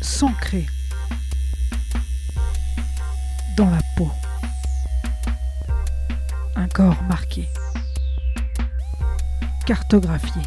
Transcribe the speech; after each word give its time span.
s'ancrer 0.00 0.66
dans 3.56 3.68
la 3.68 3.80
peau. 3.96 4.10
Un 6.54 6.68
corps 6.68 7.02
marqué, 7.02 7.48
cartographié. 9.66 10.42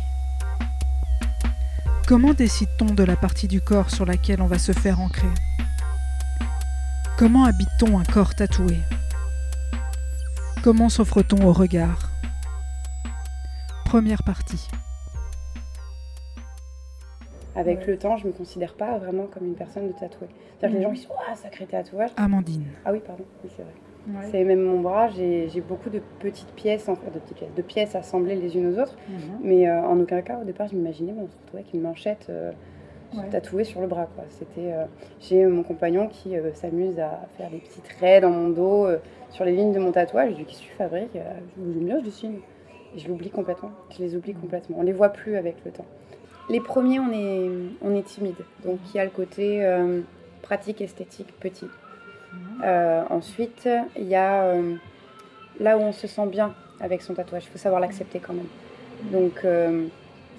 Comment 2.08 2.34
décide-t-on 2.34 2.94
de 2.96 3.04
la 3.04 3.16
partie 3.16 3.48
du 3.48 3.62
corps 3.62 3.92
sur 3.92 4.06
laquelle 4.06 4.42
on 4.42 4.48
va 4.48 4.58
se 4.58 4.72
faire 4.72 5.00
ancrer? 5.00 5.34
Comment 7.18 7.46
habite-t-on 7.46 8.00
un 8.00 8.06
corps 8.06 8.34
tatoué? 8.34 8.80
Comment 10.64 10.90
s'offre-t-on 10.90 11.46
au 11.46 11.54
regard? 11.54 12.10
Première 13.86 14.24
partie. 14.24 14.68
Avec 17.60 17.88
le 17.88 17.98
temps, 17.98 18.18
je 18.18 18.28
me 18.28 18.32
considère 18.32 18.74
pas 18.74 18.98
vraiment 18.98 19.26
comme 19.26 19.46
une 19.46 19.56
personne 19.56 19.88
de 19.88 19.94
tatouée. 19.94 20.28
C'est-à-dire 20.60 20.78
que 20.78 20.82
les 20.82 20.88
gens 20.90 20.94
qui 20.94 21.02
sont 21.02 21.14
ah 21.30 21.36
sacré 21.36 21.66
tatouage. 21.66 22.10
Amandine. 22.18 22.64
Ah 22.86 22.92
oui, 22.92 23.00
pardon, 23.06 23.24
oui, 23.44 23.50
c'est 23.56 23.64
vrai. 23.64 23.74
C'est 24.32 24.44
même 24.44 24.62
mon 24.62 24.80
bras, 24.80 25.10
j'ai 25.10 25.62
beaucoup 25.68 25.90
de 25.90 26.02
petites 26.20 26.52
pièces, 26.54 26.90
en 26.90 26.96
fait, 26.96 27.12
de 27.14 27.20
petites 27.20 27.38
pièces, 27.38 27.54
de 27.56 27.62
pièces 27.62 27.96
assemblées 27.96 28.36
les 28.36 28.58
unes 28.58 28.74
aux 28.74 28.80
autres. 28.80 28.98
Mhm. 29.08 29.18
Mais 29.44 29.70
euh, 29.70 29.82
en 29.84 30.00
aucun 30.00 30.22
cas, 30.22 30.40
au 30.42 30.46
départ, 30.46 30.68
je 30.68 30.76
m'imaginais 30.76 31.12
me 31.12 31.22
retrouver 31.24 31.62
avec 31.62 31.74
une 31.74 31.82
manchette 31.82 32.28
euh, 32.30 32.52
Ouais. 33.18 33.28
tatouée 33.30 33.64
sur 33.64 33.82
le 33.82 33.88
bras. 33.88 34.08
C'était, 34.30 34.72
euh, 34.72 34.86
j'ai 35.20 35.44
mon 35.48 35.64
compagnon 35.64 36.08
qui 36.08 36.38
euh, 36.38 36.54
s'amuse 36.54 37.00
à 37.00 37.22
faire 37.38 37.50
des 37.50 37.58
petits 37.58 37.82
traits 37.82 38.22
dans 38.22 38.30
mon 38.30 38.50
dos, 38.50 38.86
euh, 38.86 39.00
sur 39.32 39.46
les 39.46 39.52
lignes 39.56 39.74
de 39.74 39.80
mon 39.80 39.92
tatouage. 39.92 40.32
Je 40.34 40.38
lui 40.38 40.44
dis 40.44 40.52
Qu'est-ce 40.52 40.62
que 40.62 40.68
tu 40.68 40.74
fabriques 40.76 41.16
Euh, 41.16 41.34
Je 41.58 41.62
dis 41.64 41.74
J'aime 41.74 41.86
bien, 41.86 42.00
je 42.00 42.06
dessine. 42.06 42.36
Et 42.96 43.00
je 43.00 43.08
l'oublie 43.08 43.32
complètement. 43.32 43.72
Je 43.90 44.04
les 44.04 44.16
oublie 44.16 44.34
complètement. 44.36 44.78
On 44.80 44.84
les 44.84 44.94
voit 44.94 45.10
plus 45.10 45.38
avec 45.38 45.56
le 45.66 45.72
temps. 45.72 45.86
Les 46.50 46.60
premiers, 46.60 47.00
on 47.00 47.12
est, 47.12 47.50
on 47.82 47.96
est 47.96 48.04
timide. 48.04 48.36
Donc 48.64 48.80
il 48.90 48.98
y 48.98 49.00
a 49.00 49.06
le 49.06 49.12
côté 49.12 49.64
euh, 49.66 50.02
pratique, 50.42 50.82
esthétique, 50.82 51.28
petit. 51.40 51.68
Euh, 52.64 53.04
ensuite, 53.10 53.68
il 53.96 54.08
y 54.08 54.16
a 54.16 54.44
euh, 54.44 54.76
là 55.60 55.78
où 55.78 55.82
on 55.82 55.92
se 55.92 56.08
sent 56.08 56.28
bien 56.28 56.54
avec 56.80 57.02
son 57.02 57.14
tatouage. 57.14 57.46
Il 57.46 57.52
faut 57.52 57.58
savoir 57.58 57.80
l'accepter 57.80 58.20
quand 58.20 58.34
même. 58.34 58.48
Donc, 59.12 59.46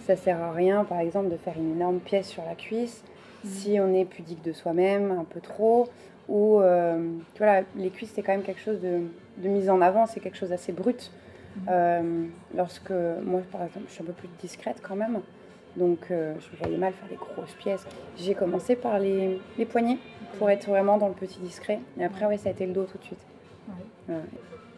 ça 0.07 0.17
sert 0.17 0.39
à 0.43 0.53
rien, 0.53 0.85
par 0.85 1.01
exemple, 1.01 1.31
de 1.31 1.37
faire 1.39 1.55
une 1.57 1.73
énorme 1.73 1.99
pièce 1.99 2.29
sur 2.29 2.45
la 2.45 2.55
cuisse 2.55 3.03
si 3.43 3.79
on 3.81 3.95
est 3.95 4.05
pudique 4.05 4.45
de 4.45 4.53
soi-même, 4.53 5.13
un 5.13 5.25
peu 5.25 5.41
trop. 5.41 5.89
Ou, 6.29 6.61
tu 7.35 7.43
vois, 7.43 7.63
les 7.77 7.89
cuisses, 7.89 8.13
c'est 8.15 8.23
quand 8.23 8.33
même 8.33 8.43
quelque 8.43 8.61
chose 8.61 8.81
de, 8.81 9.01
de 9.39 9.49
mise 9.49 9.71
en 9.71 9.81
avant, 9.81 10.05
c'est 10.05 10.21
quelque 10.21 10.37
chose 10.37 10.51
d'assez 10.51 10.73
brut. 10.73 11.11
Euh, 11.69 12.27
lorsque, 12.57 12.91
moi, 12.91 13.41
par 13.51 13.65
exemple, 13.65 13.87
je 13.89 13.95
suis 13.95 14.03
un 14.03 14.07
peu 14.07 14.13
plus 14.13 14.29
discrète 14.41 14.81
quand 14.83 14.97
même. 14.97 15.21
Donc, 15.77 15.99
euh, 16.11 16.35
je 16.41 16.57
me 16.57 16.63
voyais 16.63 16.77
mal 16.79 16.93
faire 16.93 17.09
des 17.09 17.17
grosses 17.17 17.55
pièces. 17.55 17.87
J'ai 18.17 18.35
commencé 18.35 18.77
par 18.77 18.99
les, 18.99 19.41
les 19.59 19.65
poignets 19.65 19.99
pour 20.39 20.51
être 20.51 20.67
vraiment 20.69 20.99
dans 20.99 21.09
le 21.09 21.15
petit 21.15 21.39
discret. 21.41 21.81
Et 21.99 22.05
après, 22.05 22.27
ouais, 22.27 22.39
ça 22.39 22.49
a 22.49 22.53
été 22.53 22.67
le 22.67 22.73
dos 22.73 22.85
tout 22.85 22.99
de 22.99 23.05
suite. 23.05 23.21
Ouais. 23.69 24.15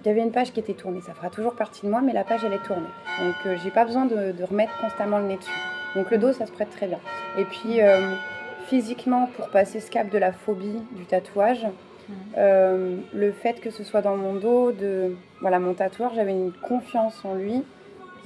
Il 0.04 0.08
y 0.08 0.10
avait 0.10 0.22
une 0.22 0.32
page 0.32 0.52
qui 0.52 0.58
était 0.58 0.74
tournée, 0.74 1.00
ça 1.00 1.14
fera 1.14 1.30
toujours 1.30 1.54
partie 1.54 1.86
de 1.86 1.88
moi, 1.88 2.00
mais 2.00 2.12
la 2.12 2.24
page 2.24 2.40
elle 2.44 2.52
est 2.52 2.62
tournée. 2.64 2.88
Donc 3.20 3.36
euh, 3.46 3.56
j'ai 3.62 3.70
pas 3.70 3.84
besoin 3.84 4.04
de, 4.04 4.32
de 4.32 4.44
remettre 4.44 4.76
constamment 4.80 5.18
le 5.18 5.26
nez 5.26 5.36
dessus. 5.36 5.52
Donc 5.94 6.10
le 6.10 6.18
dos 6.18 6.32
ça 6.32 6.44
se 6.44 6.50
prête 6.50 6.70
très 6.70 6.88
bien. 6.88 6.98
Et 7.38 7.44
puis 7.44 7.80
euh, 7.80 8.16
physiquement, 8.66 9.28
pour 9.36 9.48
passer 9.50 9.78
ce 9.78 9.92
cap 9.92 10.10
de 10.10 10.18
la 10.18 10.32
phobie 10.32 10.82
du 10.96 11.04
tatouage, 11.04 11.68
euh, 12.36 12.96
le 13.14 13.30
fait 13.30 13.60
que 13.60 13.70
ce 13.70 13.84
soit 13.84 14.02
dans 14.02 14.16
mon 14.16 14.34
dos, 14.34 14.72
de 14.72 15.14
voilà 15.40 15.60
mon 15.60 15.72
tatoueur, 15.72 16.12
j'avais 16.16 16.32
une 16.32 16.52
confiance 16.52 17.24
en 17.24 17.34
lui, 17.34 17.62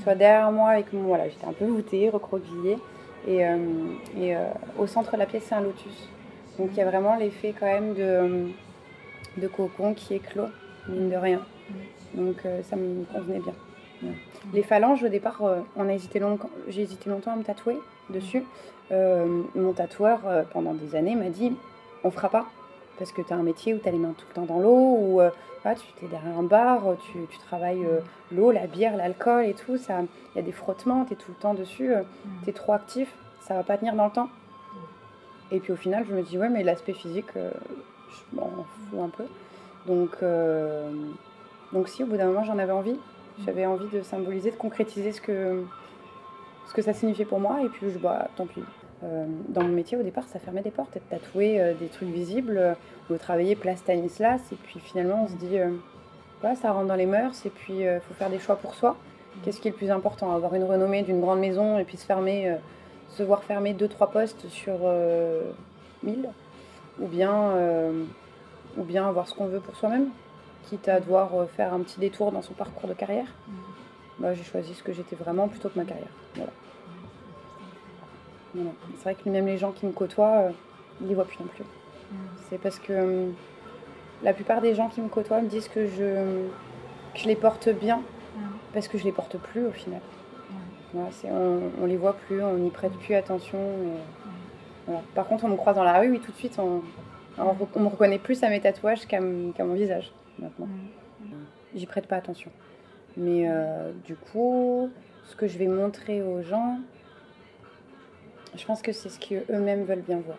soit 0.03 0.15
derrière 0.15 0.51
moi 0.53 0.71
avec 0.71 0.93
mon 0.93 1.03
voilà, 1.03 1.29
j'étais 1.29 1.47
un 1.47 1.53
peu 1.53 1.67
voûtée, 1.67 2.09
recroquevillée, 2.11 2.79
et, 3.27 3.47
euh, 3.47 3.57
et 4.19 4.37
euh, 4.37 4.45
au 4.79 4.87
centre 4.87 5.13
de 5.13 5.19
la 5.19 5.27
pièce 5.27 5.45
c'est 5.49 5.55
un 5.55 5.61
lotus. 5.61 6.09
Donc 6.59 6.71
il 6.73 6.79
y 6.79 6.81
a 6.83 6.87
vraiment 6.87 7.17
l'effet 7.17 7.55
quand 7.59 7.67
même 7.67 7.95
de, 7.95 8.49
de 9.37 9.49
cocon 9.49 9.95
qui 9.95 10.19
clos, 10.21 10.49
mine 10.89 11.11
de 11.11 11.17
rien. 11.17 11.41
Donc 12.15 12.37
euh, 12.45 12.63
ça 12.63 12.77
me 12.77 13.05
convenait 13.13 13.41
bien. 13.41 13.55
Ouais. 14.03 14.15
Les 14.53 14.63
phalanges, 14.63 15.03
au 15.03 15.09
départ, 15.09 15.43
euh, 15.43 15.61
on 15.77 15.89
a 15.89 15.93
hésité 15.93 16.19
longtemps, 16.19 16.51
j'ai 16.69 16.83
hésité 16.83 17.11
longtemps 17.11 17.33
à 17.33 17.37
me 17.37 17.43
tatouer 17.43 17.79
dessus. 18.11 18.45
Euh, 18.93 19.43
mon 19.55 19.73
tatoueur, 19.73 20.21
euh, 20.27 20.43
pendant 20.53 20.73
des 20.73 20.95
années, 20.95 21.17
m'a 21.17 21.31
dit 21.31 21.53
on 22.05 22.11
fera 22.11 22.29
pas 22.29 22.47
parce 22.99 23.13
que 23.13 23.23
tu 23.23 23.33
as 23.33 23.37
un 23.37 23.43
métier 23.43 23.75
où 23.75 23.79
tu 23.79 23.89
as 23.89 23.93
les 23.93 23.99
mains 23.99 24.15
tout 24.17 24.27
le 24.29 24.35
temps 24.35 24.47
dans 24.47 24.61
l'eau, 24.61 24.97
ou 24.99 25.21
euh, 25.21 25.31
ah, 25.65 25.75
tu 25.75 26.05
es 26.05 26.09
derrière 26.09 26.39
un 26.39 26.45
bar, 26.45 26.83
tu, 27.01 27.27
tu 27.29 27.39
travailles 27.39 27.85
euh, 27.85 28.01
l'eau, 28.31 28.53
la 28.53 28.67
bière, 28.67 28.97
l'alcool 28.97 29.47
et 29.47 29.55
tout. 29.55 29.77
Ça, 29.77 30.01
Il 30.35 30.37
y 30.37 30.41
a 30.41 30.43
des 30.43 30.53
frottements, 30.53 31.05
tu 31.05 31.15
es 31.15 31.17
tout 31.17 31.31
le 31.31 31.37
temps 31.37 31.55
dessus, 31.55 31.93
tu 32.45 32.51
es 32.51 32.53
trop 32.53 32.73
actif, 32.73 33.13
ça 33.41 33.55
va 33.55 33.63
pas 33.63 33.77
tenir 33.77 33.95
dans 33.95 34.07
le 34.07 34.13
temps. 34.13 34.29
Et 35.51 35.61
puis 35.61 35.73
au 35.73 35.77
final, 35.77 36.05
je 36.09 36.15
me 36.15 36.23
dis 36.23 36.39
ouais, 36.39 36.49
mais 36.49 36.65
l'aspect 36.65 36.93
physique, 36.93 37.37
euh, 37.37 37.51
je 38.11 38.37
m'en 38.37 38.51
fous 38.91 39.03
un 39.03 39.09
peu. 39.09 39.25
Donc, 39.87 40.17
euh, 40.23 40.91
donc 41.73 41.89
si, 41.89 42.03
au 42.03 42.07
bout 42.07 42.17
d'un 42.17 42.27
moment, 42.27 42.45
j'en 42.45 42.59
avais 42.59 42.73
envie. 42.73 42.99
J'avais 43.45 43.67
envie 43.67 43.89
de 43.89 44.03
symboliser, 44.03 44.51
de 44.51 44.57
concrétiser 44.57 45.13
ce 45.13 45.21
que, 45.21 45.63
ce 46.69 46.75
que 46.75 46.83
ça 46.83 46.93
signifiait 46.93 47.27
pour 47.27 47.39
moi. 47.39 47.63
Et 47.63 47.69
puis, 47.69 47.91
je, 47.91 47.99
bah, 47.99 48.29
tant 48.37 48.47
pis. 48.47 48.63
Euh, 49.05 49.27
dans 49.49 49.63
mon 49.63 49.69
métier, 49.69 49.97
au 49.97 50.03
départ, 50.03 50.25
ça 50.29 50.39
fermait 50.39 50.63
des 50.63 50.71
portes. 50.71 50.97
Être 50.97 51.09
tatoué 51.09 51.61
euh, 51.61 51.75
des 51.75 51.89
trucs 51.89 52.09
visibles, 52.09 52.57
euh, 52.57 52.75
ou 53.11 53.17
travailler 53.17 53.57
place 53.57 53.79
Stanislas. 53.79 54.41
Et 54.53 54.57
puis 54.57 54.81
finalement, 54.81 55.25
on 55.25 55.29
se 55.29 55.35
dit, 55.35 55.59
ça 56.61 56.73
rentre 56.73 56.87
dans 56.87 56.95
les 56.95 57.07
mœurs. 57.07 57.45
Et 57.47 57.51
puis, 57.51 57.81
il 57.81 58.01
faut 58.07 58.15
faire 58.15 58.31
des 58.31 58.39
choix 58.39 58.57
pour 58.57 58.75
soi. 58.75 58.97
Qu'est-ce 59.43 59.61
qui 59.61 59.69
est 59.69 59.71
le 59.71 59.77
plus 59.77 59.91
important? 59.91 60.35
Avoir 60.35 60.55
une 60.55 60.65
renommée 60.65 61.03
d'une 61.03 61.21
grande 61.21 61.41
maison 61.41 61.79
et 61.79 61.85
puis 61.85 61.97
se 61.97 62.07
fermer, 62.07 62.57
se 63.11 63.23
voir 63.23 63.45
fermer 63.45 63.75
deux, 63.75 63.89
trois 63.89 64.11
postes 64.11 64.49
sur 64.49 64.79
euh, 64.83 65.53
1000 66.03 66.29
ou 67.01 67.07
bien, 67.07 67.53
ou 68.79 68.83
bien 68.83 69.07
avoir 69.07 69.29
ce 69.29 69.35
qu'on 69.35 69.47
veut 69.47 69.61
pour 69.61 69.77
soi-même, 69.77 70.09
quitte 70.65 70.89
à 70.89 70.99
devoir 70.99 71.47
faire 71.55 71.75
un 71.75 71.81
petit 71.81 72.01
détour 72.01 72.33
dans 72.33 72.43
son 72.43 72.55
parcours 72.55 72.89
de 72.89 72.95
carrière? 72.95 73.29
Bah, 74.19 74.33
j'ai 74.33 74.45
choisi 74.45 74.73
ce 74.73 74.83
que 74.83 74.93
j'étais 74.93 75.17
vraiment 75.17 75.47
plutôt 75.47 75.69
que 75.69 75.79
ma 75.79 75.85
carrière. 75.85 76.09
Voilà. 76.35 76.51
C'est 78.97 79.03
vrai 79.05 79.15
que 79.15 79.29
même 79.29 79.47
les 79.47 79.59
gens 79.59 79.73
qui 79.73 79.87
me 79.87 79.93
côtoient, 79.93 80.37
euh, 80.39 80.51
ils 81.01 81.09
les 81.09 81.15
voient 81.15 81.25
plus 81.27 81.39
non 81.41 81.47
plus. 81.47 81.65
C'est 82.49 82.59
parce 82.59 82.79
que 82.79 82.93
euh, 82.93 83.31
la 84.23 84.33
plupart 84.33 84.61
des 84.61 84.75
gens 84.75 84.89
qui 84.89 85.01
me 85.01 85.09
côtoient 85.09 85.41
me 85.41 85.49
disent 85.49 85.69
que 85.69 85.87
je, 85.87 86.45
que 87.15 87.21
je 87.21 87.27
les 87.27 87.37
porte 87.37 87.69
bien, 87.69 88.03
parce 88.73 88.89
que 88.89 88.99
je 88.99 89.05
les 89.05 89.13
porte 89.13 89.37
plus 89.39 89.67
au 89.67 89.73
final. 89.73 90.01
Voilà, 90.95 91.09
c'est- 91.13 91.31
on, 91.31 91.61
on 91.83 91.87
les 91.87 91.97
voit 91.97 92.15
plus, 92.15 92.43
on 92.43 92.55
n'y 92.55 92.71
prête 92.71 92.93
plus 92.93 93.15
attention. 93.15 93.59
et 93.59 93.99
voilà. 94.87 95.03
Par 95.15 95.27
contre, 95.27 95.45
on 95.45 95.49
me 95.49 95.57
croise 95.57 95.75
dans 95.77 95.85
la 95.85 95.99
rue, 95.99 96.11
oui, 96.11 96.21
tout 96.21 96.31
de 96.33 96.37
suite, 96.37 96.59
on, 96.59 96.83
on, 97.39 97.53
re- 97.53 97.69
on 97.75 97.81
me 97.81 97.89
reconnaît 97.89 98.19
plus 98.19 98.43
à 98.45 98.49
mes 98.49 98.61
tatouages 98.61 99.07
qu'à 99.07 99.21
mon 99.21 99.75
visage 99.75 100.13
maintenant. 100.39 100.69
J'y 101.75 101.87
prête 101.87 102.07
pas 102.07 102.17
attention. 102.17 102.51
Mais 103.17 103.47
euh, 103.49 103.91
du 104.05 104.15
coup, 104.15 104.89
ce 105.25 105.35
que 105.37 105.47
je 105.49 105.59
vais 105.59 105.67
montrer 105.67 106.23
aux 106.23 106.43
gens, 106.43 106.79
je 108.57 108.67
pense 108.67 108.83
que 108.83 108.93
c'est 108.93 109.09
ce 109.09 109.19
qu'eux-mêmes 109.21 109.85
veulent 109.85 110.03
bien 110.03 110.19
voir. 110.19 110.39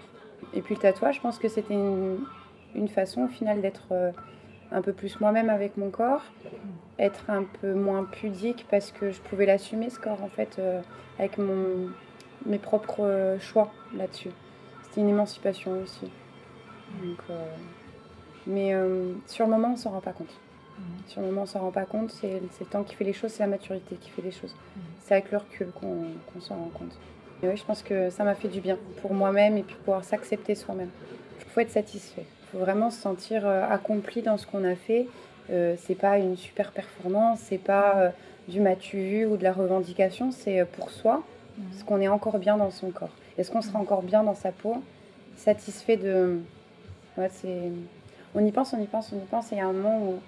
Et 0.54 0.62
puis 0.62 0.76
le 0.76 0.82
tatouage, 0.82 1.16
je 1.16 1.22
pense 1.22 1.40
que 1.40 1.48
c'était 1.48 1.74
une, 1.74 2.20
une 2.76 2.88
façon 2.88 3.24
au 3.24 3.28
final 3.28 3.62
d'être 3.62 3.88
euh, 3.92 4.12
un 4.72 4.82
peu 4.82 4.94
plus 4.94 5.20
moi-même 5.20 5.50
avec 5.50 5.78
mon 5.78 5.90
corps, 5.90 6.24
être 7.00 7.30
un 7.30 7.44
peu 7.44 7.74
moins 7.74 8.04
pudique 8.04 8.66
parce 8.70 8.92
que 8.92 9.12
je 9.12 9.22
pouvais 9.22 9.46
l'assumer 9.46 9.90
ce 9.90 10.00
corps 10.00 10.22
en 10.24 10.30
fait 10.30 10.58
euh, 10.60 10.82
avec 11.20 11.38
mon, 11.38 11.90
mes 12.46 12.60
propres 12.60 13.04
euh, 13.04 13.40
choix 13.40 13.72
là-dessus. 13.96 14.32
C'était 14.84 15.02
une 15.02 15.10
émancipation 15.10 15.72
aussi. 15.82 16.10
Donc, 17.04 17.20
euh, 17.30 17.46
mais 18.46 18.74
euh, 18.74 19.14
sur 19.26 19.46
le 19.46 19.52
moment, 19.52 19.74
on 19.74 19.76
s'en 19.76 19.92
rend 19.92 20.02
pas 20.02 20.14
compte. 20.14 20.40
Sur 21.08 21.22
le 21.22 21.28
moment, 21.28 21.42
on 21.42 21.46
s'en 21.48 21.60
rend 21.60 21.72
pas 21.72 21.86
compte. 21.86 22.12
C'est 22.12 22.40
le 22.40 22.66
temps 22.68 22.84
qui 22.84 22.96
fait 22.96 23.04
les 23.04 23.14
choses, 23.14 23.32
c'est 23.32 23.42
la 23.42 23.50
maturité 23.50 23.96
qui 23.96 24.12
fait 24.12 24.22
les 24.22 24.32
choses. 24.32 24.56
C'est 25.00 25.16
avec 25.16 25.32
le 25.32 25.38
recul 25.38 25.72
qu'on 25.72 26.06
qu'on 26.32 26.40
s'en 26.40 26.56
rend 26.56 26.70
compte. 26.70 26.96
Oui, 27.44 27.56
je 27.56 27.64
pense 27.64 27.84
que 27.84 28.10
ça 28.10 28.24
m'a 28.24 28.36
fait 28.36 28.48
du 28.48 28.62
bien 28.62 28.78
pour 29.02 29.14
moi-même 29.14 29.58
et 29.58 29.64
puis 29.64 29.76
pouvoir 29.76 30.04
s'accepter 30.04 30.56
soi-même. 30.56 30.90
Il 31.40 31.46
faut 31.52 31.60
être 31.60 31.72
satisfait. 31.72 32.26
Il 32.26 32.52
faut 32.52 32.60
vraiment 32.60 32.90
se 32.90 33.00
sentir 33.00 33.46
euh, 33.46 33.64
accompli 33.70 34.22
dans 34.22 34.38
ce 34.38 34.48
qu'on 34.48 34.64
a 34.64 34.76
fait. 34.76 35.08
Euh, 35.50 35.76
c'est 35.78 35.96
pas 35.96 36.18
une 36.18 36.36
super 36.36 36.72
performance, 36.72 37.40
c'est 37.42 37.58
pas 37.58 37.98
euh, 37.98 38.10
du 38.48 38.60
matu 38.60 38.98
vu 38.98 39.26
ou 39.26 39.38
de 39.38 39.44
la 39.44 39.54
revendication, 39.54 40.32
c'est 40.32 40.60
euh, 40.60 40.66
pour 40.66 40.92
soi. 40.92 41.24
Est-ce 41.74 41.84
qu'on 41.86 42.02
est 42.02 42.08
encore 42.08 42.38
bien 42.38 42.58
dans 42.58 42.70
son 42.70 42.92
corps 42.92 43.16
Est-ce 43.38 43.50
qu'on 43.50 43.62
sera 43.62 43.80
encore 43.80 44.04
bien 44.04 44.24
dans 44.24 44.36
sa 44.36 44.52
peau? 44.52 44.84
Satisfait 45.36 45.98
de. 45.98 46.40
On 48.36 48.46
y 48.46 48.52
pense, 48.52 48.74
on 48.74 48.80
y 48.80 48.86
pense, 48.86 49.12
on 49.12 49.18
y 49.18 49.26
pense, 49.26 49.52
et 49.52 49.56
il 49.56 49.58
y 49.58 49.62
a 49.62 49.68
un 49.68 49.74
moment 49.74 50.00
où 50.00 50.20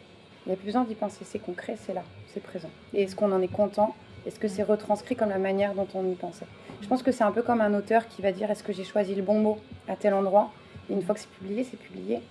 il 0.46 0.50
n'y 0.50 0.54
a 0.54 0.56
plus 0.56 0.66
besoin 0.66 0.86
d'y 0.86 0.96
penser, 0.96 1.20
c'est 1.26 1.38
concret, 1.38 1.76
c'est 1.86 1.94
là, 1.94 2.02
c'est 2.34 2.42
présent. 2.42 2.70
Et 2.94 3.04
est-ce 3.04 3.16
qu'on 3.16 3.32
en 3.32 3.42
est 3.42 3.48
content? 3.48 3.94
Est-ce 4.26 4.40
que 4.40 4.48
c'est 4.48 4.64
retranscrit 4.64 5.16
comme 5.16 5.30
la 5.30 5.38
manière 5.38 5.74
dont 5.74 5.88
on 5.94 6.06
y 6.10 6.16
pensait? 6.16 6.46
Je 6.82 6.88
pense 6.88 7.04
que 7.04 7.12
c'est 7.12 7.24
un 7.24 7.32
peu 7.32 7.42
comme 7.42 7.62
un 7.62 7.74
auteur 7.74 8.08
qui 8.08 8.22
va 8.22 8.32
dire 8.32 8.50
est-ce 8.52 8.64
que 8.64 8.74
j'ai 8.74 8.84
choisi 8.84 9.16
le 9.16 9.22
bon 9.22 9.40
mot 9.40 9.58
à 9.88 9.96
tel 9.96 10.14
endroit? 10.14 10.52
Et 10.90 10.94
une 10.94 11.02
fois 11.02 11.16
que 11.16 11.22
c'est 11.22 11.30
publié, 11.30 11.64
c'est 11.64 11.78
publié. 11.78 12.22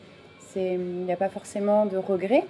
Il 0.57 1.05
n'y 1.05 1.13
a 1.13 1.17
pas 1.17 1.29
forcément 1.29 1.87
de 1.87 1.97
regret. 1.97 2.45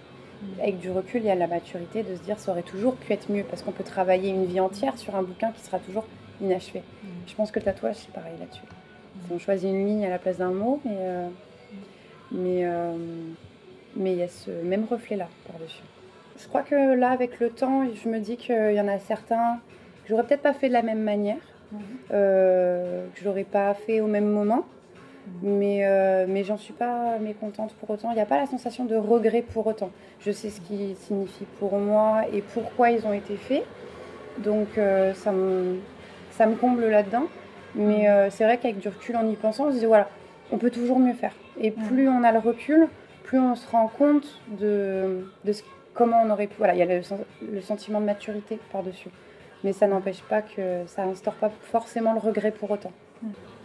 Avec 0.60 0.78
du 0.78 0.90
recul, 0.90 1.20
il 1.22 1.26
y 1.26 1.30
a 1.30 1.34
la 1.34 1.48
maturité 1.48 2.02
de 2.04 2.14
se 2.14 2.22
dire 2.22 2.38
ça 2.38 2.52
aurait 2.52 2.62
toujours 2.62 2.94
pu 2.94 3.12
être 3.12 3.30
mieux 3.30 3.42
parce 3.42 3.62
qu'on 3.62 3.72
peut 3.72 3.84
travailler 3.84 4.30
une 4.30 4.46
vie 4.46 4.60
entière 4.60 4.96
sur 4.96 5.16
un 5.16 5.22
bouquin 5.22 5.50
qui 5.50 5.60
sera 5.62 5.78
toujours 5.78 6.06
inachevé. 6.40 6.82
Je 7.26 7.34
pense 7.34 7.50
que 7.50 7.58
le 7.58 7.64
tatouage, 7.64 7.96
c'est 7.96 8.12
pareil 8.12 8.34
là-dessus. 8.38 8.62
On 9.30 9.38
choisit 9.38 9.68
une 9.68 9.84
ligne 9.84 10.06
à 10.06 10.10
la 10.10 10.18
place 10.18 10.38
d'un 10.38 10.52
mot, 10.52 10.80
mais 10.84 10.96
euh, 10.96 11.28
mais 12.30 12.60
euh, 12.64 12.96
mais 13.96 14.12
il 14.12 14.18
y 14.18 14.22
a 14.22 14.28
ce 14.28 14.50
même 14.50 14.86
reflet-là 14.88 15.28
par-dessus. 15.46 15.82
Je 16.38 16.46
crois 16.48 16.62
que 16.62 16.94
là, 16.94 17.10
avec 17.10 17.40
le 17.40 17.50
temps, 17.50 17.82
je 17.92 18.08
me 18.08 18.18
dis 18.20 18.36
qu'il 18.36 18.72
y 18.72 18.80
en 18.80 18.88
a 18.88 18.98
certains 18.98 19.58
que 20.04 20.08
j'aurais 20.10 20.22
peut-être 20.22 20.42
pas 20.42 20.54
fait 20.54 20.68
de 20.68 20.72
la 20.72 20.82
même 20.82 21.02
manière, 21.02 21.36
euh, 22.12 23.06
que 23.14 23.20
j'aurais 23.22 23.44
pas 23.44 23.74
fait 23.74 24.00
au 24.00 24.06
même 24.06 24.26
moment, 24.26 24.64
mais, 25.42 25.80
euh, 25.84 26.26
mais 26.28 26.44
j'en 26.44 26.56
suis 26.56 26.72
pas 26.72 27.18
mécontente 27.18 27.74
pour 27.74 27.90
autant. 27.90 28.10
Il 28.12 28.14
n'y 28.14 28.20
a 28.20 28.26
pas 28.26 28.38
la 28.38 28.46
sensation 28.46 28.84
de 28.84 28.96
regret 28.96 29.42
pour 29.42 29.66
autant. 29.66 29.90
Je 30.20 30.30
sais 30.30 30.48
ce 30.50 30.60
qu'ils 30.60 30.96
signifient 30.96 31.46
pour 31.58 31.76
moi 31.78 32.22
et 32.32 32.40
pourquoi 32.40 32.90
ils 32.90 33.04
ont 33.06 33.12
été 33.12 33.36
faits, 33.36 33.64
donc 34.38 34.78
euh, 34.78 35.12
ça, 35.14 35.32
me, 35.32 35.76
ça 36.30 36.46
me 36.46 36.54
comble 36.54 36.86
là-dedans. 36.86 37.24
Mais 37.74 38.08
euh, 38.08 38.30
c'est 38.30 38.44
vrai 38.44 38.56
qu'avec 38.58 38.78
du 38.78 38.88
recul, 38.88 39.16
en 39.16 39.28
y 39.28 39.34
pensant, 39.36 39.66
on 39.66 39.72
se 39.72 39.78
dit 39.78 39.86
voilà, 39.86 40.08
on 40.52 40.56
peut 40.56 40.70
toujours 40.70 40.98
mieux 40.98 41.12
faire. 41.14 41.32
Et 41.60 41.70
plus 41.72 42.08
on 42.08 42.22
a 42.24 42.32
le 42.32 42.38
recul, 42.38 42.88
plus 43.24 43.38
on 43.38 43.54
se 43.56 43.68
rend 43.70 43.88
compte 43.88 44.40
de, 44.58 45.26
de 45.44 45.52
ce- 45.52 45.62
comment 45.98 46.22
on 46.24 46.30
aurait 46.30 46.46
pu. 46.46 46.54
Voilà, 46.58 46.74
il 46.74 46.78
y 46.78 46.82
a 46.82 46.86
le, 46.86 47.02
sen- 47.02 47.18
le 47.52 47.60
sentiment 47.60 48.00
de 48.00 48.06
maturité 48.06 48.58
par-dessus. 48.72 49.10
Mais 49.64 49.72
ça 49.72 49.86
n'empêche 49.88 50.22
pas 50.22 50.40
que 50.40 50.84
ça 50.86 51.02
instaure 51.02 51.34
pas 51.34 51.50
forcément 51.62 52.12
le 52.14 52.20
regret 52.20 52.52
pour 52.52 52.70
autant. 52.70 52.92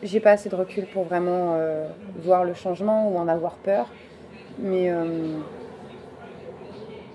J'ai 0.01 0.19
pas 0.19 0.31
assez 0.31 0.49
de 0.49 0.55
recul 0.55 0.85
pour 0.87 1.03
vraiment 1.03 1.53
euh, 1.55 1.87
voir 2.17 2.43
le 2.43 2.53
changement 2.55 3.09
ou 3.09 3.17
en 3.17 3.27
avoir 3.27 3.53
peur. 3.55 3.87
Mais 4.59 4.89
euh, 4.89 5.37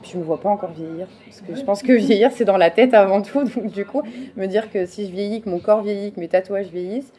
je 0.04 0.16
me 0.16 0.22
vois 0.22 0.40
pas 0.40 0.48
encore 0.48 0.70
vieillir. 0.70 1.06
Parce 1.26 1.40
que 1.40 1.54
je 1.54 1.64
pense 1.64 1.82
que 1.82 1.92
vieillir, 1.92 2.30
c'est 2.32 2.44
dans 2.44 2.56
la 2.56 2.70
tête 2.70 2.94
avant 2.94 3.20
tout. 3.20 3.42
Donc, 3.56 3.66
du 3.72 3.84
coup, 3.84 4.02
me 4.36 4.46
dire 4.46 4.70
que 4.70 4.86
si 4.86 5.06
je 5.06 5.10
vieillis, 5.12 5.42
que 5.42 5.50
mon 5.50 5.58
corps 5.58 5.82
vieillit, 5.82 6.12
que 6.12 6.20
mes 6.20 6.28
tatouages 6.28 6.68
vieillissent, 6.68 7.12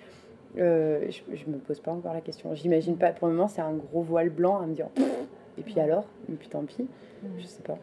euh, 0.57 1.02
je, 1.10 1.36
je 1.36 1.45
me 1.52 1.57
pose 1.57 1.80
pas 1.80 1.92
encore 1.92 2.13
la 2.13 2.22
question. 2.22 2.56
J'imagine 2.56 2.98
pas. 2.98 3.10
Pour 3.12 3.28
le 3.28 3.34
moment, 3.34 3.48
c'est 3.48 3.62
un 3.62 3.74
gros 3.74 4.02
voile 4.02 4.30
blanc 4.30 4.60
à 4.62 4.66
me 4.66 4.74
dire. 4.74 4.88
Et 5.59 5.63
puis 5.63 5.79
alors 5.79 6.06
Et 6.31 6.35
puis 6.35 6.47
tant 6.47 6.63
pis. 6.63 6.88
Je 7.38 7.45
sais 7.45 7.61
pas. 7.61 7.77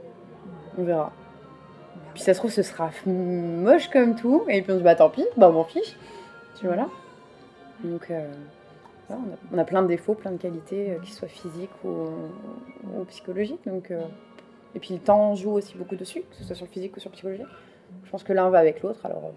On 0.78 0.84
verra. 0.84 1.12
Puis 2.14 2.23
ça 2.23 2.32
se 2.32 2.38
trouve, 2.38 2.50
ce 2.50 2.62
sera 2.62 2.90
moche 3.06 3.88
comme 3.88 4.14
tout. 4.14 4.44
Et 4.49 4.62
puis 4.62 4.70
on 4.70 4.75
se 4.75 4.78
dit, 4.78 4.84
bah 4.84 4.94
tant 4.94 5.11
pis, 5.11 5.26
bah 5.37 5.50
on 5.50 5.52
m'en 5.52 5.64
fiche. 5.64 5.96
Tu 6.58 6.67
vois 6.67 6.76
là 6.76 6.88
Donc, 7.84 8.11
euh, 8.11 8.32
voilà, 9.06 9.23
on, 9.26 9.32
a, 9.32 9.56
on 9.56 9.58
a 9.58 9.64
plein 9.64 9.82
de 9.82 9.88
défauts, 9.88 10.14
plein 10.14 10.31
de 10.31 10.38
qualités, 10.38 10.93
euh, 10.93 10.99
qu'ils 11.00 11.12
soient 11.12 11.28
physiques 11.28 11.84
ou, 11.84 11.88
ou 11.88 13.05
psychologiques. 13.08 13.67
Donc, 13.67 13.90
euh, 13.90 14.00
et 14.75 14.78
puis 14.78 14.94
le 14.94 15.00
temps 15.00 15.34
joue 15.34 15.52
aussi 15.52 15.76
beaucoup 15.76 15.96
dessus, 15.96 16.23
que 16.23 16.37
ce 16.37 16.44
soit 16.44 16.56
sur 16.56 16.67
le 16.67 16.70
physique 16.70 16.96
ou 16.96 17.00
sur 17.00 17.11
le 17.11 17.14
psychologique. 17.14 17.46
Je 18.05 18.11
pense 18.11 18.25
que 18.25 18.32
l'un 18.32 18.49
va 18.49 18.58
avec 18.58 18.82
l'autre, 18.82 19.05
alors 19.05 19.32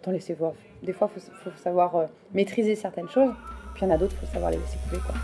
autant 0.00 0.10
laisser 0.10 0.34
voir. 0.34 0.52
Des 0.82 0.92
fois, 0.92 1.10
il 1.14 1.20
faut, 1.20 1.50
faut 1.50 1.56
savoir 1.56 2.08
maîtriser 2.32 2.74
certaines 2.74 3.08
choses, 3.08 3.32
puis 3.74 3.84
il 3.84 3.88
y 3.88 3.90
en 3.90 3.94
a 3.94 3.98
d'autres, 3.98 4.14
il 4.20 4.26
faut 4.26 4.32
savoir 4.32 4.50
les 4.50 4.58
laisser 4.58 4.78
couler. 4.88 5.00
Quoi. 5.04 5.14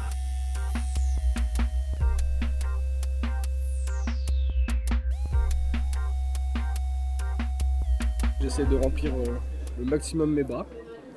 J'essaie 8.54 8.68
de 8.68 8.76
remplir 8.76 9.14
euh, 9.14 9.24
le 9.78 9.84
maximum 9.86 10.34
mes 10.34 10.42
bras. 10.42 10.66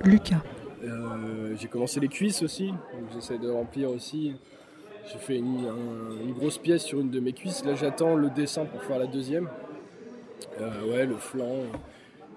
Lucas, 0.06 0.42
Euh, 0.84 1.54
j'ai 1.60 1.68
commencé 1.68 2.00
les 2.00 2.08
cuisses 2.08 2.42
aussi, 2.42 2.68
donc 2.68 3.10
j'essaie 3.12 3.36
de 3.36 3.50
remplir 3.50 3.90
aussi. 3.90 4.34
J'ai 5.12 5.18
fait 5.18 5.36
une, 5.36 5.66
un- 5.66 6.22
une 6.24 6.32
grosse 6.32 6.56
pièce 6.56 6.82
sur 6.82 6.98
une 6.98 7.10
de 7.10 7.20
mes 7.20 7.34
cuisses. 7.34 7.62
Là, 7.66 7.74
j'attends 7.74 8.14
le 8.14 8.30
dessin 8.30 8.64
pour 8.64 8.82
faire 8.84 8.98
la 8.98 9.06
deuxième. 9.06 9.50
Euh, 10.62 10.90
ouais, 10.90 11.04
le 11.04 11.16
flanc. 11.16 11.56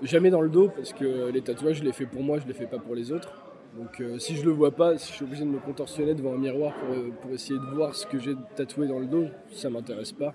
Jamais 0.02 0.32
dans 0.32 0.42
le 0.42 0.50
dos 0.50 0.68
parce 0.68 0.92
que 0.92 1.30
les 1.32 1.42
tatouages, 1.42 1.78
je 1.78 1.84
les 1.86 1.94
fais 1.94 2.06
pour 2.06 2.22
moi, 2.22 2.40
je 2.40 2.48
les 2.48 2.54
fais 2.54 2.68
pas 2.68 2.78
pour 2.80 2.94
les 2.94 3.14
autres. 3.14 3.32
Donc, 3.78 4.02
euh, 4.02 4.20
si 4.20 4.36
je 4.36 4.44
le 4.44 4.52
vois 4.52 4.72
pas, 4.72 4.98
si 4.98 5.12
je 5.12 5.16
suis 5.16 5.24
obligé 5.24 5.46
de 5.46 5.50
me 5.50 5.60
contorsionner 5.60 6.14
devant 6.14 6.34
un 6.34 6.38
miroir 6.38 6.74
pour, 6.76 6.94
pour 7.22 7.32
essayer 7.32 7.58
de 7.58 7.74
voir 7.74 7.96
ce 7.96 8.06
que 8.06 8.20
j'ai 8.20 8.36
tatoué 8.58 8.88
dans 8.88 9.00
le 9.00 9.06
dos, 9.06 9.28
ça 9.54 9.70
m'intéresse 9.70 10.12
pas. 10.12 10.34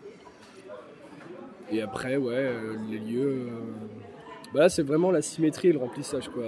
Et 1.71 1.83
après, 1.83 2.17
ouais, 2.17 2.33
euh, 2.35 2.77
les 2.91 2.99
lieux. 2.99 3.49
Bah 4.55 4.61
là, 4.61 4.69
c'est 4.69 4.85
vraiment 4.85 5.11
la 5.11 5.21
symétrie 5.21 5.69
et 5.69 5.73
le 5.73 5.81
remplissage. 5.81 6.29
Quoi. 6.29 6.45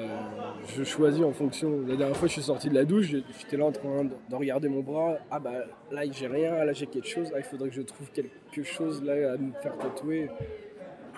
Je 0.76 0.84
choisis 0.84 1.24
en 1.24 1.32
fonction. 1.32 1.80
La 1.88 1.96
dernière 1.96 2.16
fois, 2.16 2.28
je 2.28 2.34
suis 2.34 2.42
sorti 2.42 2.68
de 2.68 2.74
la 2.74 2.84
douche, 2.84 3.06
j'étais 3.06 3.56
là 3.56 3.64
en 3.64 3.72
train 3.72 4.04
de 4.04 4.10
de 4.30 4.34
regarder 4.36 4.68
mon 4.68 4.80
bras. 4.80 5.16
Ah 5.28 5.40
bah 5.40 5.54
là, 5.90 6.02
j'ai 6.12 6.28
rien, 6.28 6.64
là, 6.64 6.72
j'ai 6.72 6.86
quelque 6.86 7.08
chose. 7.08 7.32
Ah, 7.34 7.38
il 7.38 7.42
faudrait 7.42 7.68
que 7.68 7.74
je 7.74 7.82
trouve 7.82 8.08
quelque 8.12 8.62
chose 8.62 9.02
là 9.02 9.32
à 9.32 9.36
me 9.36 9.52
faire 9.60 9.76
tatouer. 9.76 10.28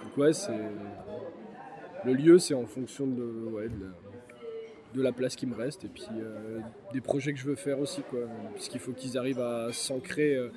Donc, 0.03 0.17
ouais, 0.17 0.33
c'est. 0.33 0.59
Le 2.05 2.15
lieu, 2.15 2.39
c'est 2.39 2.55
en 2.55 2.65
fonction 2.65 3.07
de, 3.07 3.51
ouais, 3.53 3.69
de, 3.69 3.85
la, 3.85 3.91
de 4.95 5.03
la 5.03 5.13
place 5.13 5.37
qui 5.37 5.47
me 5.47 5.55
reste 5.55 5.85
et 5.85 5.89
puis 5.89 6.07
euh, 6.17 6.61
des 6.95 7.03
projets 7.03 7.35
que 7.35 7.39
je 7.39 7.45
veux 7.45 7.57
faire 7.57 7.81
aussi. 7.81 8.01
Quoi. 8.09 8.21
Parce 8.55 8.69
qu'il 8.69 8.81
faut 8.81 8.93
qu'ils 8.93 9.19
arrivent 9.19 9.41
à 9.41 9.73
s'ancrer 9.73 10.37
euh, 10.37 10.49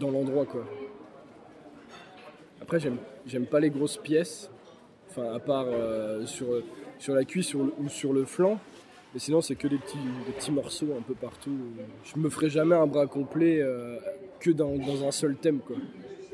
dans 0.00 0.10
l'endroit. 0.10 0.46
quoi. 0.46 0.64
Après, 2.62 2.78
j'aime 3.26 3.46
pas 3.46 3.60
les 3.60 3.68
grosses 3.68 3.98
pièces. 3.98 4.50
À 5.18 5.38
part 5.38 5.66
euh, 5.68 6.26
sur, 6.26 6.46
sur 6.98 7.14
la 7.14 7.24
cuisse 7.24 7.54
ou 7.54 7.88
sur 7.88 8.12
le 8.12 8.24
flanc. 8.24 8.58
Mais 9.14 9.20
sinon, 9.20 9.40
c'est 9.40 9.54
que 9.54 9.66
des 9.66 9.78
petits, 9.78 9.98
des 10.26 10.32
petits 10.32 10.50
morceaux 10.50 10.88
un 10.98 11.02
peu 11.02 11.14
partout. 11.14 11.56
Je 12.04 12.20
me 12.20 12.28
ferai 12.28 12.50
jamais 12.50 12.74
un 12.74 12.86
bras 12.86 13.06
complet 13.06 13.60
euh, 13.60 13.96
que 14.40 14.50
dans, 14.50 14.76
dans 14.76 15.06
un 15.06 15.10
seul 15.10 15.36
thème. 15.36 15.60
quoi. 15.60 15.76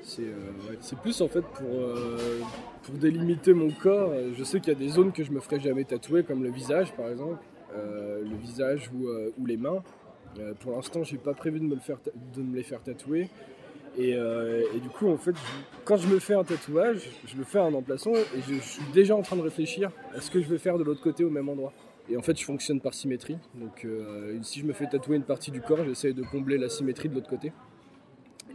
C'est 0.02 0.22
euh, 0.22 0.96
plus 1.00 1.20
en 1.20 1.28
fait 1.28 1.42
pour, 1.42 1.68
pour 2.82 2.94
délimiter 2.96 3.54
mon 3.54 3.70
corps. 3.70 4.12
Je 4.36 4.42
sais 4.42 4.58
qu'il 4.58 4.72
y 4.72 4.76
a 4.76 4.78
des 4.78 4.88
zones 4.88 5.12
que 5.12 5.22
je 5.22 5.30
me 5.30 5.38
ferai 5.38 5.60
jamais 5.60 5.84
tatouer, 5.84 6.24
comme 6.24 6.42
le 6.42 6.50
visage 6.50 6.92
par 6.94 7.08
exemple. 7.08 7.38
Le 7.74 8.36
visage 8.36 8.90
ou, 8.92 9.06
ou 9.38 9.46
les 9.46 9.56
mains. 9.56 9.82
Pour 10.58 10.72
l'instant, 10.72 11.04
j'ai 11.04 11.18
pas 11.18 11.34
prévu 11.34 11.60
de 11.60 11.64
me, 11.64 11.74
le 11.74 11.80
faire 11.80 11.98
de 12.34 12.42
me 12.42 12.56
les 12.56 12.64
faire 12.64 12.82
tatouer. 12.82 13.28
Et, 13.98 14.14
euh, 14.14 14.62
et 14.74 14.80
du 14.80 14.88
coup, 14.88 15.10
en 15.10 15.18
fait, 15.18 15.34
quand 15.84 15.96
je 15.96 16.08
me 16.08 16.18
fais 16.18 16.34
un 16.34 16.44
tatouage, 16.44 17.10
je 17.26 17.36
le 17.36 17.44
fais 17.44 17.58
un 17.58 17.74
emplacement 17.74 18.14
et 18.14 18.40
je, 18.48 18.54
suis 18.60 18.82
déjà 18.94 19.14
en 19.14 19.22
train 19.22 19.36
de 19.36 19.42
réfléchir 19.42 19.90
à 20.14 20.20
ce 20.20 20.30
que 20.30 20.40
je 20.40 20.48
vais 20.48 20.58
faire 20.58 20.78
de 20.78 20.84
l'autre 20.84 21.02
côté 21.02 21.24
au 21.24 21.30
même 21.30 21.48
endroit. 21.48 21.72
Et 22.08 22.16
en 22.16 22.22
fait, 22.22 22.38
je 22.38 22.44
fonctionne 22.44 22.80
par 22.80 22.94
symétrie. 22.94 23.36
Donc, 23.54 23.84
euh, 23.84 24.38
si 24.42 24.60
je 24.60 24.64
me 24.64 24.72
fais 24.72 24.86
tatouer 24.86 25.16
une 25.16 25.24
partie 25.24 25.50
du 25.50 25.60
corps, 25.60 25.84
j'essaye 25.84 26.14
de 26.14 26.22
combler 26.22 26.56
la 26.56 26.68
symétrie 26.68 27.08
de 27.08 27.14
l'autre 27.14 27.28
côté. 27.28 27.52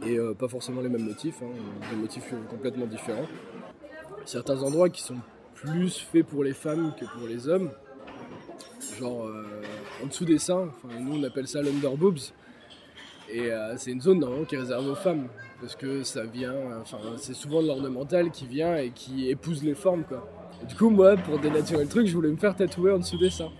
Et 0.04 0.18
euh, 0.18 0.34
pas 0.34 0.48
forcément 0.48 0.80
les 0.80 0.88
mêmes 0.88 1.04
motifs, 1.04 1.40
hein, 1.42 1.50
des 1.90 1.96
motifs 1.96 2.34
complètement 2.50 2.86
différents. 2.86 3.26
Certains 4.24 4.62
endroits 4.62 4.90
qui 4.90 5.02
sont 5.02 5.16
plus 5.54 5.98
faits 5.98 6.26
pour 6.26 6.44
les 6.44 6.52
femmes 6.52 6.92
que 6.98 7.04
pour 7.04 7.26
les 7.26 7.48
hommes, 7.48 7.70
genre 8.98 9.28
en 10.02 10.06
dessous 10.06 10.24
des 10.24 10.38
seins, 10.38 10.70
nous 11.00 11.18
on 11.18 11.22
appelle 11.24 11.48
ça 11.48 11.62
l'underboobs. 11.62 12.18
Et 13.30 13.52
euh, 13.52 13.76
c'est 13.76 13.90
une 13.90 14.00
zone 14.00 14.20
normalement 14.20 14.44
qui 14.44 14.54
est 14.54 14.58
réservée 14.58 14.90
aux 14.90 14.94
femmes. 14.94 15.28
Parce 15.60 15.74
que 15.74 16.04
ça 16.04 16.24
vient, 16.24 16.54
enfin 16.80 16.98
c'est 17.16 17.34
souvent 17.34 17.60
de 17.60 17.66
l'ornemental 17.66 18.30
qui 18.30 18.46
vient 18.46 18.76
et 18.76 18.90
qui 18.90 19.28
épouse 19.28 19.64
les 19.64 19.74
formes 19.74 20.04
quoi. 20.04 20.24
Du 20.68 20.76
coup 20.76 20.88
moi 20.88 21.16
pour 21.16 21.40
dénaturer 21.40 21.82
le 21.82 21.88
truc 21.88 22.06
je 22.06 22.14
voulais 22.14 22.30
me 22.30 22.36
faire 22.36 22.54
tatouer 22.54 22.92
en 22.92 22.98
dessous 22.98 23.18
des 23.18 23.30
seins. 23.30 23.50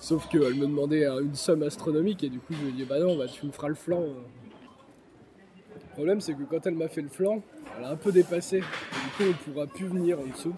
Sauf 0.00 0.28
qu'elle 0.28 0.54
me 0.54 0.66
demandait 0.66 1.06
euh, 1.06 1.22
une 1.22 1.34
somme 1.34 1.62
astronomique 1.62 2.24
et 2.24 2.28
du 2.28 2.40
coup 2.40 2.52
je 2.52 2.62
lui 2.62 2.68
ai 2.68 2.72
dit 2.72 2.84
bah 2.84 2.98
non 3.00 3.16
bah 3.16 3.24
tu 3.26 3.46
me 3.46 3.52
feras 3.52 3.68
le 3.68 3.74
flanc. 3.74 4.02
Le 4.02 5.94
problème 5.94 6.20
c'est 6.20 6.34
que 6.34 6.42
quand 6.42 6.66
elle 6.66 6.74
m'a 6.74 6.88
fait 6.88 7.00
le 7.00 7.08
flanc, 7.08 7.42
elle 7.78 7.84
a 7.86 7.90
un 7.92 7.96
peu 7.96 8.12
dépassé. 8.12 8.58
Du 8.58 8.64
coup 9.16 9.30
on 9.30 9.50
pourra 9.50 9.66
plus 9.66 9.86
venir 9.86 10.18
en 10.20 10.26
dessous. 10.26 10.54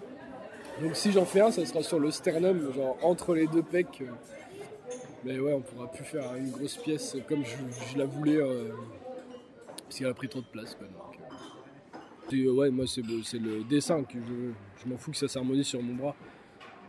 Donc 0.81 0.97
si 0.97 1.13
j'en 1.13 1.23
fais 1.23 1.39
un 1.39 1.51
ça 1.51 1.65
sera 1.65 1.81
sur 1.81 1.99
le 1.99 2.11
sternum, 2.11 2.73
genre 2.73 2.97
entre 3.03 3.33
les 3.33 3.47
deux 3.47 3.63
pecs. 3.63 4.03
Mais 5.23 5.39
ouais, 5.39 5.53
on 5.53 5.61
pourra 5.61 5.91
plus 5.91 6.03
faire 6.03 6.35
une 6.35 6.51
grosse 6.51 6.77
pièce 6.77 7.17
comme 7.27 7.43
je, 7.43 7.97
la 7.97 8.05
voulais, 8.05 8.37
euh, 8.37 8.69
parce 9.83 9.97
qu'elle 9.97 10.07
a 10.07 10.13
pris 10.13 10.29
trop 10.29 10.41
de 10.41 10.45
place. 10.45 10.75
Quoi, 10.75 10.87
euh. 12.33 12.51
Ouais, 12.51 12.69
moi 12.69 12.85
c'est 12.87 13.01
le, 13.01 13.63
dessin 13.63 14.03
que 14.03 14.19
je, 14.19 14.51
je 14.83 14.89
m'en 14.89 14.97
fous 14.97 15.11
que 15.11 15.17
ça 15.17 15.27
s'harmonise 15.27 15.65
sur 15.65 15.81
mon 15.81 15.95
bras. 15.95 16.15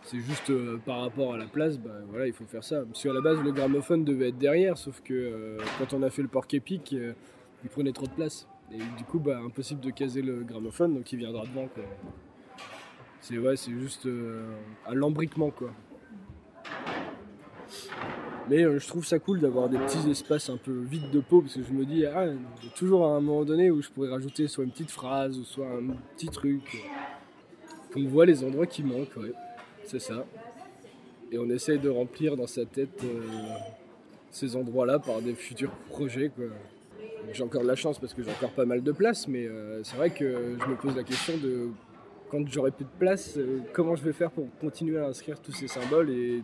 C'est 0.02 0.20
juste 0.20 0.50
euh, 0.50 0.78
par 0.84 1.00
rapport 1.00 1.34
à 1.34 1.38
la 1.38 1.46
place, 1.46 1.78
bah, 1.78 1.90
voilà, 2.08 2.26
il 2.26 2.32
faut 2.32 2.44
faire 2.44 2.64
ça. 2.64 2.84
Parce 2.84 3.02
qu'à 3.02 3.12
la 3.12 3.20
base, 3.20 3.40
le 3.42 3.52
gramophone 3.52 4.04
devait 4.04 4.28
être 4.28 4.38
derrière, 4.38 4.76
sauf 4.76 5.00
que 5.00 5.58
quand 5.78 5.92
on 5.94 6.02
a 6.02 6.10
fait 6.10 6.22
le 6.22 6.28
porc 6.28 6.46
épique, 6.52 6.92
il 6.92 7.70
prenait 7.70 7.92
trop 7.92 8.06
de 8.06 8.12
place. 8.12 8.46
Et 8.70 8.78
du 8.96 9.04
coup, 9.04 9.18
bah, 9.18 9.38
impossible 9.44 9.80
de 9.80 9.90
caser 9.90 10.22
le 10.22 10.44
gramophone, 10.44 10.94
donc 10.94 11.10
il 11.12 11.18
viendra 11.18 11.44
devant. 11.46 11.68
C'est 13.20 13.38
ouais, 13.38 13.56
c'est 13.56 13.72
juste 13.72 14.06
un 14.86 14.94
lambriquement 14.94 15.50
quoi. 15.50 15.72
Mais 18.48 18.64
euh, 18.64 18.78
je 18.78 18.86
trouve 18.88 19.04
ça 19.04 19.18
cool 19.18 19.40
d'avoir 19.40 19.68
des 19.68 19.78
petits 19.78 20.08
espaces 20.10 20.48
un 20.48 20.56
peu 20.56 20.72
vides 20.72 21.10
de 21.10 21.20
peau 21.20 21.42
parce 21.42 21.54
que 21.54 21.62
je 21.62 21.72
me 21.72 21.84
dis, 21.84 22.06
ah, 22.06 22.26
toujours 22.74 23.06
à 23.06 23.10
un 23.16 23.20
moment 23.20 23.44
donné 23.44 23.70
où 23.70 23.82
je 23.82 23.90
pourrais 23.90 24.08
rajouter 24.08 24.48
soit 24.48 24.64
une 24.64 24.70
petite 24.70 24.90
phrase 24.90 25.38
ou 25.38 25.44
soit 25.44 25.66
un 25.68 25.94
petit 26.16 26.28
truc. 26.28 26.62
euh, 26.74 27.92
Qu'on 27.92 28.04
voit 28.08 28.26
les 28.26 28.44
endroits 28.44 28.66
qui 28.66 28.82
manquent, 28.82 29.16
ouais. 29.16 29.32
C'est 29.84 29.98
ça. 30.00 30.24
Et 31.30 31.38
on 31.38 31.48
essaye 31.50 31.78
de 31.78 31.88
remplir 31.90 32.36
dans 32.36 32.46
sa 32.46 32.64
tête 32.64 33.02
euh, 33.04 33.20
ces 34.30 34.56
endroits-là 34.56 34.98
par 34.98 35.20
des 35.20 35.34
futurs 35.34 35.72
projets, 35.90 36.30
quoi. 36.34 36.46
J'ai 37.32 37.42
encore 37.42 37.62
de 37.62 37.66
la 37.66 37.76
chance 37.76 37.98
parce 37.98 38.14
que 38.14 38.22
j'ai 38.22 38.30
encore 38.30 38.52
pas 38.52 38.64
mal 38.64 38.82
de 38.82 38.92
place, 38.92 39.28
mais 39.28 39.46
c'est 39.82 39.96
vrai 39.96 40.08
que 40.08 40.56
je 40.58 40.66
me 40.70 40.76
pose 40.76 40.96
la 40.96 41.02
question 41.02 41.36
de 41.36 41.68
quand 42.30 42.46
j'aurai 42.48 42.70
plus 42.70 42.84
de 42.86 42.98
place, 42.98 43.38
comment 43.74 43.96
je 43.96 44.02
vais 44.04 44.14
faire 44.14 44.30
pour 44.30 44.46
continuer 44.60 44.98
à 44.98 45.08
inscrire 45.08 45.38
tous 45.38 45.52
ces 45.52 45.68
symboles 45.68 46.08
et 46.08 46.42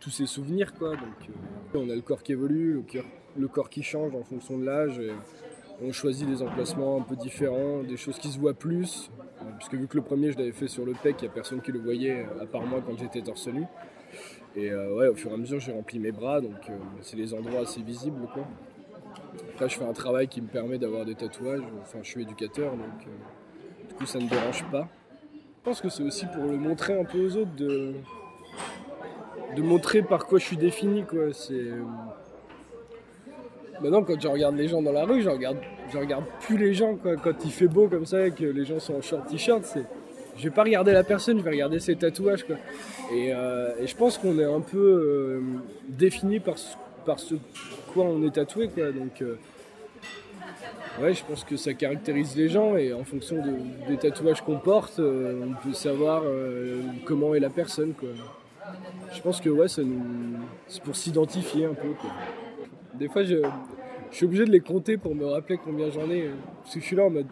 tous 0.00 0.10
ces 0.10 0.26
souvenirs 0.26 0.74
quoi. 0.74 0.90
Donc 0.90 1.28
euh, 1.28 1.78
on 1.78 1.90
a 1.90 1.94
le 1.94 2.02
corps 2.02 2.22
qui 2.22 2.32
évolue, 2.32 2.82
le, 3.36 3.48
corps 3.48 3.70
qui 3.70 3.82
change 3.82 4.14
en 4.14 4.22
fonction 4.22 4.58
de 4.58 4.64
l'âge. 4.64 5.00
On 5.82 5.92
choisit 5.92 6.26
des 6.26 6.42
emplacements 6.42 6.98
un 6.98 7.02
peu 7.02 7.16
différents, 7.16 7.82
des 7.82 7.96
choses 7.96 8.18
qui 8.18 8.28
se 8.28 8.38
voient 8.38 8.54
plus. 8.54 9.10
Euh, 9.42 9.50
Parce 9.58 9.68
que 9.68 9.76
vu 9.76 9.86
que 9.86 9.96
le 9.96 10.02
premier 10.02 10.32
je 10.32 10.38
l'avais 10.38 10.52
fait 10.52 10.68
sur 10.68 10.86
le 10.86 10.94
pec, 10.94 11.16
il 11.20 11.24
n'y 11.24 11.30
a 11.30 11.32
personne 11.32 11.60
qui 11.60 11.72
le 11.72 11.80
voyait 11.80 12.24
euh, 12.24 12.42
à 12.42 12.46
part 12.46 12.62
moi 12.62 12.80
quand 12.84 12.96
j'étais 12.98 13.22
torse 13.22 13.48
nu. 13.48 13.64
Et 14.54 14.74
ouais, 14.74 15.08
au 15.08 15.14
fur 15.14 15.30
et 15.32 15.34
à 15.34 15.36
mesure 15.36 15.60
j'ai 15.60 15.72
rempli 15.72 15.98
mes 15.98 16.12
bras, 16.12 16.40
donc 16.40 16.54
c'est 17.02 17.16
des 17.16 17.34
endroits 17.34 17.60
assez 17.60 17.82
visibles 17.82 18.26
quoi. 18.32 18.46
Après 19.50 19.68
je 19.68 19.76
fais 19.76 19.84
un 19.84 19.92
travail 19.92 20.28
qui 20.28 20.40
me 20.40 20.46
permet 20.46 20.78
d'avoir 20.78 21.04
des 21.04 21.14
tatouages, 21.14 21.60
enfin 21.82 21.98
je 22.02 22.08
suis 22.08 22.22
éducateur 22.22 22.70
donc 22.70 23.06
du 23.86 23.94
coup 23.96 24.06
ça 24.06 24.18
ne 24.18 24.24
me 24.24 24.30
dérange 24.30 24.64
pas. 24.70 24.88
Je 25.58 25.62
pense 25.62 25.82
que 25.82 25.90
c'est 25.90 26.04
aussi 26.04 26.24
pour 26.24 26.44
le 26.44 26.56
montrer 26.56 26.98
un 26.98 27.04
peu 27.04 27.18
aux 27.18 27.36
autres 27.36 27.54
de, 27.54 27.96
de 29.54 29.62
montrer 29.62 30.02
par 30.02 30.26
quoi 30.26 30.38
je 30.38 30.44
suis 30.44 30.56
défini 30.56 31.04
quoi. 31.04 31.32
C'est 31.32 31.52
euh, 31.54 31.82
maintenant 33.80 34.02
quand 34.02 34.20
je 34.20 34.28
regarde 34.28 34.56
les 34.56 34.68
gens 34.68 34.82
dans 34.82 34.92
la 34.92 35.04
rue, 35.04 35.22
je 35.22 35.28
regarde, 35.28 35.58
je 35.92 35.98
regarde 35.98 36.24
plus 36.40 36.56
les 36.58 36.74
gens 36.74 36.96
quoi. 36.96 37.16
Quand 37.16 37.44
il 37.44 37.50
fait 37.50 37.68
beau 37.68 37.88
comme 37.88 38.06
ça 38.06 38.26
et 38.26 38.30
que 38.32 38.44
les 38.44 38.64
gens 38.64 38.78
sont 38.80 38.94
en 38.94 39.02
short 39.02 39.26
t-shirt, 39.28 39.64
c'est 39.64 39.84
je 40.36 40.42
vais 40.44 40.50
pas 40.50 40.64
regarder 40.64 40.92
la 40.92 41.04
personne, 41.04 41.38
je 41.38 41.42
vais 41.44 41.50
regarder 41.50 41.80
ses 41.80 41.96
tatouages 41.96 42.44
quoi. 42.44 42.56
Et, 43.14 43.32
euh, 43.32 43.70
et 43.80 43.86
je 43.86 43.96
pense 43.96 44.18
qu'on 44.18 44.38
est 44.38 44.44
un 44.44 44.60
peu 44.60 44.78
euh, 44.78 45.40
défini 45.88 46.40
par 46.40 46.58
ce, 46.58 46.74
par 47.06 47.18
ce 47.18 47.34
quoi 47.94 48.04
on 48.04 48.22
est 48.26 48.30
tatoué 48.34 48.68
quoi. 48.68 48.90
Donc 48.92 49.22
ouais, 51.00 51.14
je 51.14 51.24
pense 51.24 51.44
que 51.44 51.56
ça 51.56 51.72
caractérise 51.74 52.36
les 52.36 52.48
gens 52.48 52.76
et 52.76 52.92
en 52.92 53.04
fonction 53.04 53.36
de- 53.36 53.88
des 53.88 53.96
tatouages 53.96 54.42
qu'on 54.42 54.58
porte, 54.58 54.98
on 54.98 55.54
peut 55.66 55.72
savoir 55.72 56.22
comment 57.04 57.34
est 57.34 57.40
la 57.40 57.50
personne 57.50 57.94
quoi. 57.94 58.08
Je 59.12 59.20
pense 59.22 59.40
que 59.40 59.48
ouais, 59.48 59.66
nous, 59.78 60.02
c'est 60.68 60.82
pour 60.82 60.94
s'identifier 60.96 61.66
un 61.66 61.74
peu 61.74 61.88
quoi. 62.00 62.10
Des 62.94 63.08
fois, 63.08 63.24
je, 63.24 63.36
je 64.10 64.16
suis 64.16 64.26
obligé 64.26 64.44
de 64.44 64.50
les 64.50 64.60
compter 64.60 64.96
pour 64.96 65.14
me 65.14 65.26
rappeler 65.26 65.58
combien 65.62 65.90
j'en 65.90 66.08
ai. 66.10 66.30
Parce 66.62 66.74
que 66.74 66.80
je 66.80 66.84
suis 66.84 66.96
là 66.96 67.04
en 67.04 67.10
mode 67.10 67.26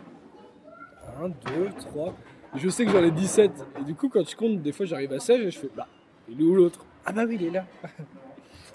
1, 1.23 1.29
2, 1.29 1.35
3. 1.79 2.15
Je 2.57 2.69
sais 2.69 2.85
que 2.85 2.91
j'en 2.91 3.03
ai 3.03 3.11
17. 3.11 3.51
Et 3.81 3.85
du 3.85 3.95
coup, 3.95 4.09
quand 4.09 4.29
je 4.29 4.37
compte, 4.37 4.63
des 4.63 4.73
fois, 4.73 4.87
j'arrive 4.87 5.13
à 5.13 5.21
16 5.21 5.41
et 5.41 5.51
je 5.51 5.59
fais 5.59 5.69
Bah, 5.77 5.87
il 6.29 6.41
est 6.41 6.45
où 6.45 6.55
l'autre? 6.55 6.85
Ah, 7.07 7.13
bah 7.13 7.25
oui, 7.27 7.37
il 7.41 7.47
est 7.47 7.51
là. 7.51 7.65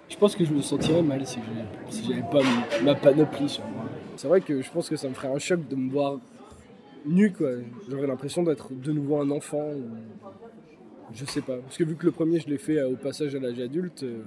je 0.10 0.18
pense 0.18 0.36
que 0.36 0.44
je 0.46 0.54
me 0.54 0.62
sentirais 0.62 1.02
mal 1.02 1.26
si 1.26 1.40
j'avais 2.08 2.22
pas 2.24 2.42
ma- 2.44 2.82
ma 2.94 2.96
panoplie 2.96 3.50
sur 3.50 3.64
moi. 3.66 3.86
C'est 4.18 4.28
vrai 4.28 4.42
que 4.42 4.62
je 4.62 4.70
pense 4.70 4.90
que 4.90 4.96
ça 4.96 5.08
me 5.08 5.14
ferait 5.14 5.30
un 5.34 5.40
choc 5.40 5.68
de 5.68 5.76
me 5.76 5.90
voir 5.92 6.18
nu, 7.06 7.32
quoi. 7.32 7.50
J'aurais 7.90 8.08
l'impression 8.08 8.44
d'être 8.44 8.72
de 8.74 8.92
nouveau 8.92 9.22
un 9.22 9.32
enfant. 9.32 9.70
ou- 9.72 9.90
Je 11.14 11.26
sais 11.26 11.42
pas. 11.42 11.58
Parce 11.58 11.78
que 11.78 11.84
vu 11.84 11.96
que 11.96 12.06
le 12.06 12.12
premier, 12.12 12.40
je 12.40 12.48
l'ai 12.48 12.58
fait 12.58 12.78
euh, 12.78 12.90
au 12.90 12.96
passage 12.96 13.36
à 13.36 13.40
l'âge 13.40 13.60
adulte, 13.60 14.04
euh, 14.04 14.22